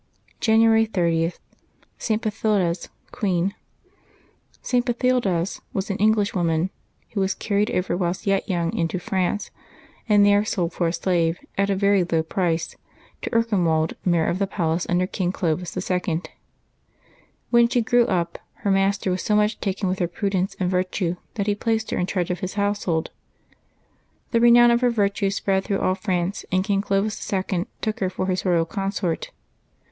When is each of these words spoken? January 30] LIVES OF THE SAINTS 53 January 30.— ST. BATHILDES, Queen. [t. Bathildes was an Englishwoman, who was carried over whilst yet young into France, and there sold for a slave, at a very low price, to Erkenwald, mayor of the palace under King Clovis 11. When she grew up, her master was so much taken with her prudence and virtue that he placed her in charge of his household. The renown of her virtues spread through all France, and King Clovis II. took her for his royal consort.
January 0.39 0.85
30] 0.85 1.25
LIVES 1.25 1.35
OF 1.35 1.39
THE 1.41 1.87
SAINTS 2.03 2.23
53 2.23 2.49
January 2.49 2.73
30.— 2.73 2.73
ST. 2.73 2.87
BATHILDES, 2.87 2.89
Queen. 3.11 3.55
[t. 4.63 4.79
Bathildes 5.43 5.61
was 5.73 5.91
an 5.91 5.97
Englishwoman, 5.97 6.71
who 7.11 7.19
was 7.19 7.35
carried 7.35 7.69
over 7.69 7.95
whilst 7.95 8.25
yet 8.25 8.49
young 8.49 8.75
into 8.75 8.97
France, 8.97 9.51
and 10.09 10.25
there 10.25 10.43
sold 10.43 10.73
for 10.73 10.87
a 10.87 10.91
slave, 10.93 11.37
at 11.55 11.69
a 11.69 11.75
very 11.75 12.03
low 12.03 12.23
price, 12.23 12.75
to 13.21 13.29
Erkenwald, 13.29 13.93
mayor 14.03 14.25
of 14.25 14.39
the 14.39 14.47
palace 14.47 14.87
under 14.89 15.05
King 15.05 15.31
Clovis 15.31 15.77
11. 15.77 16.23
When 17.51 17.67
she 17.69 17.81
grew 17.83 18.07
up, 18.07 18.39
her 18.63 18.71
master 18.71 19.11
was 19.11 19.21
so 19.21 19.35
much 19.35 19.59
taken 19.59 19.87
with 19.87 19.99
her 19.99 20.07
prudence 20.07 20.55
and 20.59 20.67
virtue 20.71 21.17
that 21.35 21.45
he 21.45 21.53
placed 21.53 21.91
her 21.91 21.99
in 21.99 22.07
charge 22.07 22.31
of 22.31 22.39
his 22.39 22.55
household. 22.55 23.11
The 24.31 24.39
renown 24.41 24.71
of 24.71 24.81
her 24.81 24.89
virtues 24.89 25.35
spread 25.35 25.63
through 25.65 25.81
all 25.81 25.93
France, 25.93 26.43
and 26.51 26.63
King 26.63 26.81
Clovis 26.81 27.31
II. 27.31 27.67
took 27.81 27.99
her 27.99 28.09
for 28.09 28.25
his 28.25 28.43
royal 28.43 28.65
consort. 28.65 29.29